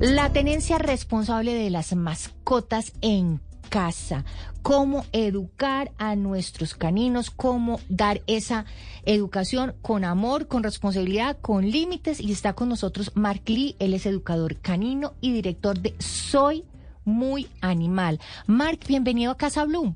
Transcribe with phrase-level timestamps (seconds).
[0.00, 4.24] La tenencia responsable de las mascotas en casa,
[4.62, 8.64] cómo educar a nuestros caninos, cómo dar esa
[9.04, 12.18] educación con amor, con responsabilidad, con límites.
[12.18, 16.64] Y está con nosotros Mark Lee, él es educador canino y director de Soy
[17.04, 18.20] Muy Animal.
[18.46, 19.94] Mark, bienvenido a Casa Blue.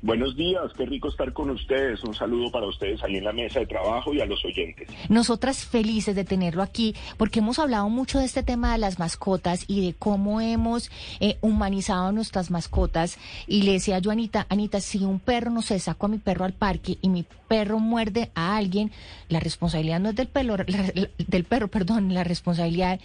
[0.00, 2.04] Buenos días, qué rico estar con ustedes.
[2.04, 4.88] Un saludo para ustedes ahí en la mesa de trabajo y a los oyentes.
[5.08, 9.64] Nosotras felices de tenerlo aquí porque hemos hablado mucho de este tema de las mascotas
[9.66, 13.18] y de cómo hemos eh, humanizado nuestras mascotas.
[13.48, 16.44] Y le decía yo Anita, Anita, si un perro, no sé, saco a mi perro
[16.44, 18.92] al parque y mi perro muerde a alguien,
[19.28, 23.00] la responsabilidad no es del, pelo, del perro, perdón, la responsabilidad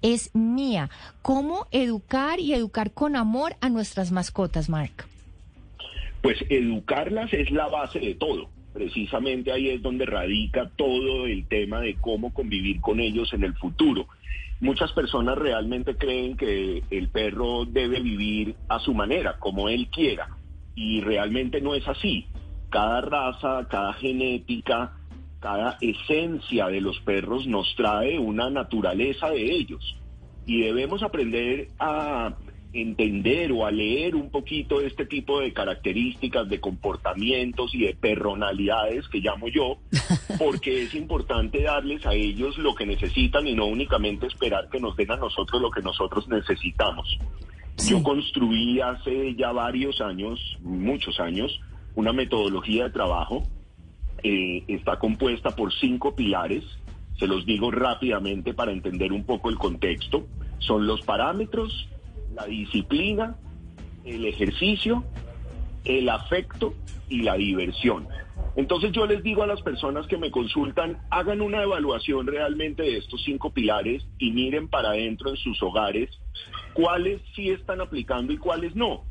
[0.00, 0.88] es mía.
[1.20, 5.06] ¿Cómo educar y educar con amor a nuestras mascotas, Mark?
[6.22, 8.50] Pues educarlas es la base de todo.
[8.72, 13.54] Precisamente ahí es donde radica todo el tema de cómo convivir con ellos en el
[13.54, 14.06] futuro.
[14.60, 20.36] Muchas personas realmente creen que el perro debe vivir a su manera, como él quiera,
[20.74, 22.26] y realmente no es así.
[22.68, 24.96] Cada raza, cada genética,
[25.40, 29.96] cada esencia de los perros nos trae una naturaleza de ellos.
[30.44, 32.34] Y debemos aprender a
[32.72, 39.08] entender o a leer un poquito este tipo de características, de comportamientos y de personalidades
[39.08, 39.78] que llamo yo,
[40.38, 44.96] porque es importante darles a ellos lo que necesitan y no únicamente esperar que nos
[44.96, 47.18] den a nosotros lo que nosotros necesitamos.
[47.86, 51.60] Yo construí hace ya varios años, muchos años,
[51.94, 53.44] una metodología de trabajo.
[54.22, 56.64] Eh, está compuesta por cinco pilares.
[57.18, 60.26] Se los digo rápidamente para entender un poco el contexto.
[60.58, 61.88] Son los parámetros,
[62.38, 63.36] la disciplina,
[64.04, 65.04] el ejercicio,
[65.84, 66.74] el afecto
[67.08, 68.06] y la diversión.
[68.56, 72.96] Entonces yo les digo a las personas que me consultan, hagan una evaluación realmente de
[72.96, 76.10] estos cinco pilares y miren para adentro en sus hogares
[76.74, 79.04] cuáles sí están aplicando y cuáles no.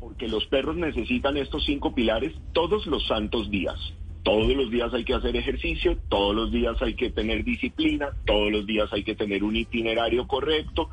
[0.00, 3.76] Porque los perros necesitan estos cinco pilares todos los santos días.
[4.22, 8.50] Todos los días hay que hacer ejercicio, todos los días hay que tener disciplina, todos
[8.50, 10.90] los días hay que tener un itinerario correcto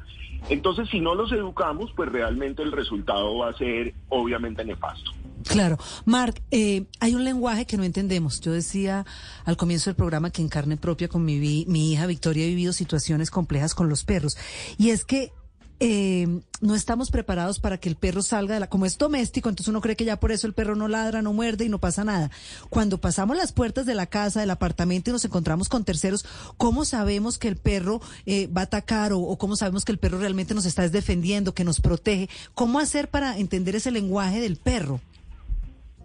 [0.49, 5.11] entonces, si no los educamos, pues realmente el resultado va a ser obviamente nefasto.
[5.47, 5.77] Claro.
[6.05, 8.39] Mark, eh, hay un lenguaje que no entendemos.
[8.41, 9.05] Yo decía
[9.45, 12.73] al comienzo del programa que en carne propia con mi, mi hija Victoria he vivido
[12.73, 14.37] situaciones complejas con los perros.
[14.77, 15.31] Y es que
[15.79, 16.27] eh,
[16.61, 18.69] no estamos preparados para que el perro salga de la...
[18.69, 21.33] Como es doméstico, entonces uno cree que ya por eso el perro no ladra, no
[21.33, 22.31] muerde y no pasa nada.
[22.69, 26.25] Cuando pasamos las puertas de la casa, del apartamento y nos encontramos con terceros,
[26.57, 30.19] ¿cómo sabemos que el perro eh, va a atacar o, cómo sabemos que el perro
[30.19, 32.29] realmente nos está defendiendo, que nos protege?
[32.53, 35.01] ¿Cómo hacer para entender ese lenguaje del perro?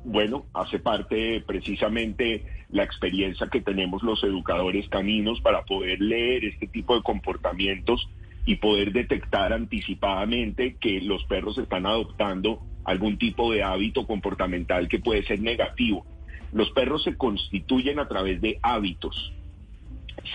[0.05, 6.67] Bueno, hace parte precisamente la experiencia que tenemos los educadores caninos para poder leer este
[6.67, 8.09] tipo de comportamientos
[8.49, 15.01] y poder detectar anticipadamente que los perros están adoptando algún tipo de hábito comportamental que
[15.01, 16.07] puede ser negativo.
[16.55, 19.35] Los perros se constituyen a través de hábitos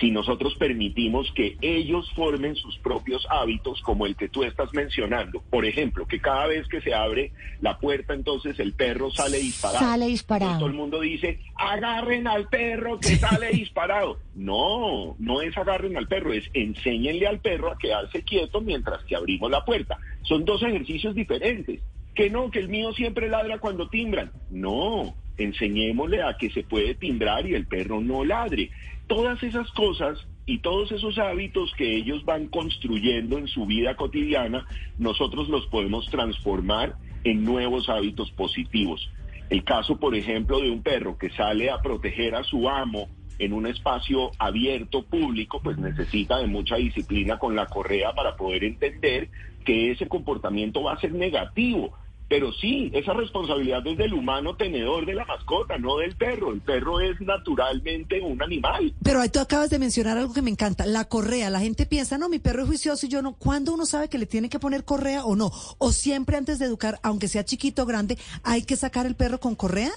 [0.00, 5.42] si nosotros permitimos que ellos formen sus propios hábitos como el que tú estás mencionando.
[5.50, 9.84] Por ejemplo, que cada vez que se abre la puerta, entonces el perro sale disparado.
[9.84, 10.58] Sale disparado.
[10.58, 14.18] todo el mundo dice, agarren al perro que sale disparado.
[14.34, 19.16] No, no es agarren al perro, es enséñenle al perro a quedarse quieto mientras que
[19.16, 19.98] abrimos la puerta.
[20.22, 21.80] Son dos ejercicios diferentes.
[22.14, 24.30] Que no, que el mío siempre ladra cuando timbran.
[24.48, 28.70] No, enseñémosle a que se puede timbrar y el perro no ladre.
[29.06, 34.66] Todas esas cosas y todos esos hábitos que ellos van construyendo en su vida cotidiana,
[34.98, 39.10] nosotros los podemos transformar en nuevos hábitos positivos.
[39.50, 43.52] El caso, por ejemplo, de un perro que sale a proteger a su amo en
[43.52, 49.28] un espacio abierto, público, pues necesita de mucha disciplina con la correa para poder entender
[49.64, 51.94] que ese comportamiento va a ser negativo
[52.28, 56.52] pero sí, esa responsabilidad es del humano tenedor de la mascota, no del perro.
[56.52, 58.94] El perro es naturalmente un animal.
[59.02, 61.50] Pero ahí tú acabas de mencionar algo que me encanta, la correa.
[61.50, 63.34] La gente piensa, no, mi perro es juicioso y yo no.
[63.34, 65.50] ¿Cuándo uno sabe que le tiene que poner correa o no?
[65.78, 69.38] ¿O siempre antes de educar, aunque sea chiquito o grande, hay que sacar el perro
[69.38, 69.90] con correa?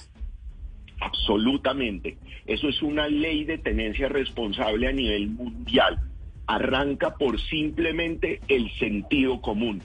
[1.00, 2.18] Absolutamente.
[2.46, 5.98] Eso es una ley de tenencia responsable a nivel mundial.
[6.46, 9.82] Arranca por simplemente el sentido común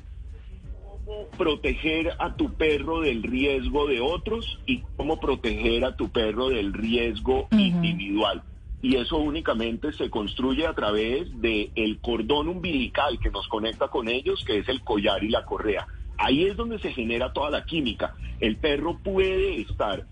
[1.05, 6.49] cómo proteger a tu perro del riesgo de otros y cómo proteger a tu perro
[6.49, 8.43] del riesgo individual.
[8.81, 14.09] Y eso únicamente se construye a través del el cordón umbilical que nos conecta con
[14.09, 15.87] ellos, que es el collar y la correa.
[16.17, 18.15] Ahí es donde se genera toda la química.
[18.39, 20.05] El perro puede estar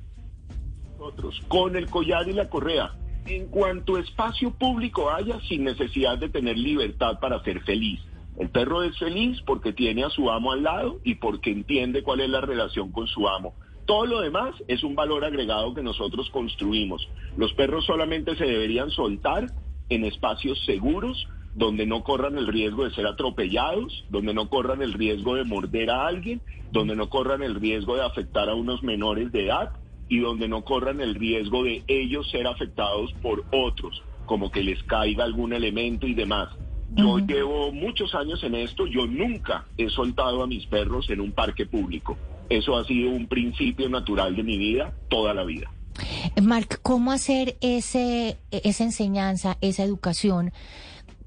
[0.97, 2.93] nosotros con el collar y la correa
[3.25, 7.99] en cuanto espacio público haya sin necesidad de tener libertad para ser feliz.
[8.41, 12.21] El perro es feliz porque tiene a su amo al lado y porque entiende cuál
[12.21, 13.53] es la relación con su amo.
[13.85, 17.07] Todo lo demás es un valor agregado que nosotros construimos.
[17.37, 19.45] Los perros solamente se deberían soltar
[19.89, 24.93] en espacios seguros, donde no corran el riesgo de ser atropellados, donde no corran el
[24.93, 26.41] riesgo de morder a alguien,
[26.71, 29.73] donde no corran el riesgo de afectar a unos menores de edad
[30.09, 34.81] y donde no corran el riesgo de ellos ser afectados por otros, como que les
[34.85, 36.49] caiga algún elemento y demás.
[36.93, 41.31] Yo llevo muchos años en esto, yo nunca he soltado a mis perros en un
[41.31, 42.17] parque público.
[42.49, 45.71] Eso ha sido un principio natural de mi vida toda la vida.
[46.41, 50.51] Marc, ¿cómo hacer ese, esa enseñanza, esa educación?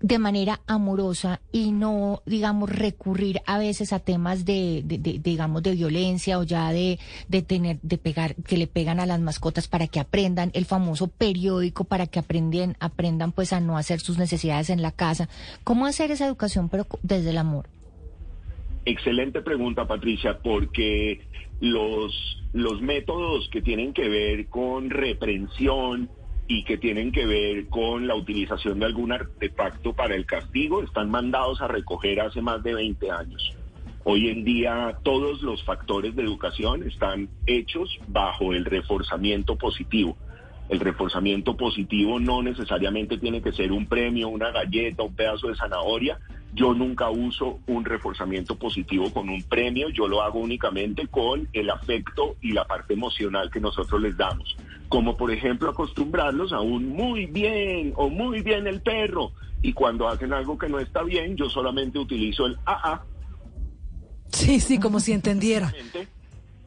[0.01, 6.39] De manera amorosa y no, digamos, recurrir a veces a temas de, digamos, de violencia
[6.39, 6.99] o ya de,
[7.29, 11.09] de tener, de pegar, que le pegan a las mascotas para que aprendan, el famoso
[11.09, 15.29] periódico para que aprendan, aprendan pues a no hacer sus necesidades en la casa.
[15.65, 17.69] ¿Cómo hacer esa educación pero desde el amor?
[18.87, 21.23] Excelente pregunta, Patricia, porque
[21.61, 22.13] los,
[22.53, 26.11] los métodos que tienen que ver con reprensión,
[26.47, 31.11] y que tienen que ver con la utilización de algún artefacto para el castigo están
[31.11, 33.55] mandados a recoger hace más de 20 años.
[34.05, 40.17] Hoy en día todos los factores de educación están hechos bajo el reforzamiento positivo.
[40.69, 45.57] El reforzamiento positivo no necesariamente tiene que ser un premio, una galleta, un pedazo de
[45.57, 46.19] zanahoria,
[46.55, 51.69] yo nunca uso un reforzamiento positivo con un premio, yo lo hago únicamente con el
[51.69, 54.57] afecto y la parte emocional que nosotros les damos.
[54.95, 59.33] Como por ejemplo acostumbrarlos a un muy bien o muy bien el perro.
[59.61, 63.03] Y cuando hacen algo que no está bien, yo solamente utilizo el AA.
[64.29, 65.75] Sí, sí, como si entendiera.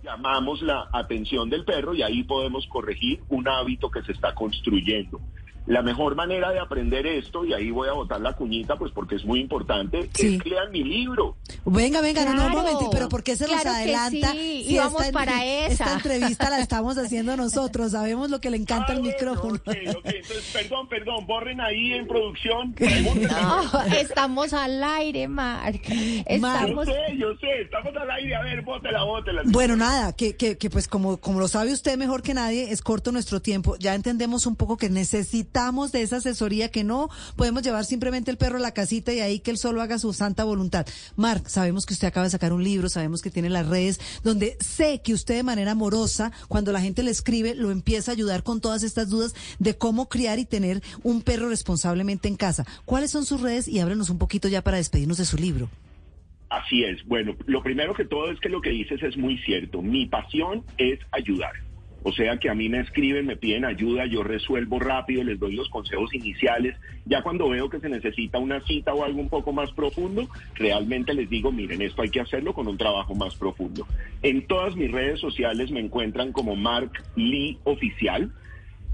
[0.04, 5.22] Llamamos la atención del perro y ahí podemos corregir un hábito que se está construyendo.
[5.68, 9.16] La mejor manera de aprender esto, y ahí voy a botar la cuñita, pues porque
[9.16, 11.36] es muy importante, es que lean mi libro.
[11.66, 14.32] Venga, venga, no, no, un momento, pero ¿por qué se los adelanta?
[14.32, 14.64] Sí.
[14.66, 15.84] y vamos para esa.
[15.84, 19.60] Esta entrevista la estamos haciendo nosotros, sabemos lo que le encanta el micrófono.
[19.66, 22.74] Entonces, perdón, perdón, borren ahí en producción.
[23.28, 25.84] No, estamos al aire, Marc.
[26.26, 26.88] Estamos...
[26.88, 29.42] Yo sé, yo sé, estamos al aire, a ver, bótela, bótela.
[29.46, 32.82] Bueno, nada, que, que, que pues como, como lo sabe usted mejor que nadie, es
[32.82, 37.64] corto nuestro tiempo, ya entendemos un poco que necesita de esa asesoría que no podemos
[37.64, 40.44] llevar simplemente el perro a la casita y ahí que él solo haga su santa
[40.44, 40.86] voluntad.
[41.16, 44.56] Marc, sabemos que usted acaba de sacar un libro, sabemos que tiene las redes, donde
[44.60, 48.44] sé que usted de manera amorosa, cuando la gente le escribe, lo empieza a ayudar
[48.44, 52.64] con todas estas dudas de cómo criar y tener un perro responsablemente en casa.
[52.86, 53.68] ¿Cuáles son sus redes?
[53.68, 55.72] Y ábrenos un poquito ya para despedirnos de su libro.
[56.50, 57.04] Así es.
[57.08, 59.82] Bueno, lo primero que todo es que lo que dices es muy cierto.
[59.82, 61.67] Mi pasión es ayudar.
[62.04, 65.56] O sea que a mí me escriben, me piden ayuda, yo resuelvo rápido, les doy
[65.56, 66.76] los consejos iniciales.
[67.06, 71.14] Ya cuando veo que se necesita una cita o algo un poco más profundo, realmente
[71.14, 73.86] les digo, miren, esto hay que hacerlo con un trabajo más profundo.
[74.22, 78.32] En todas mis redes sociales me encuentran como Mark Lee Oficial.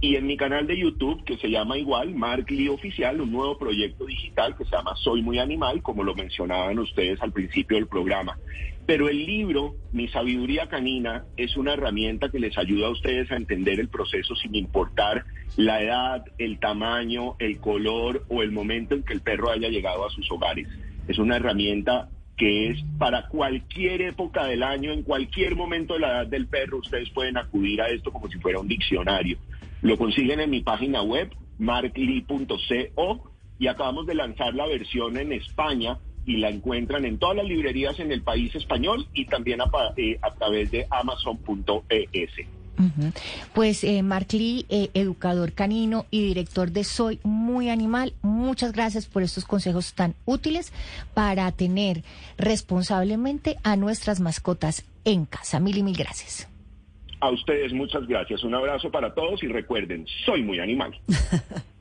[0.03, 3.57] Y en mi canal de YouTube, que se llama igual, Mark Lee Oficial, un nuevo
[3.57, 7.87] proyecto digital que se llama Soy Muy Animal, como lo mencionaban ustedes al principio del
[7.87, 8.37] programa.
[8.85, 13.37] Pero el libro, Mi Sabiduría Canina, es una herramienta que les ayuda a ustedes a
[13.37, 15.23] entender el proceso sin importar
[15.55, 20.05] la edad, el tamaño, el color o el momento en que el perro haya llegado
[20.05, 20.67] a sus hogares.
[21.07, 26.07] Es una herramienta que es para cualquier época del año, en cualquier momento de la
[26.09, 29.37] edad del perro, ustedes pueden acudir a esto como si fuera un diccionario.
[29.83, 35.99] Lo consiguen en mi página web, markly.co, y acabamos de lanzar la versión en España
[36.25, 39.65] y la encuentran en todas las librerías en el país español y también a,
[39.97, 42.31] eh, través de amazon.es.
[43.53, 49.05] Pues eh, Mark Lee, eh, educador canino y director de Soy Muy Animal, muchas gracias
[49.05, 50.71] por estos consejos tan útiles
[51.13, 52.03] para tener
[52.37, 55.59] responsablemente a nuestras mascotas en casa.
[55.59, 56.47] Mil y mil gracias.
[57.23, 58.43] A ustedes muchas gracias.
[58.43, 60.91] Un abrazo para todos y recuerden, soy muy animal.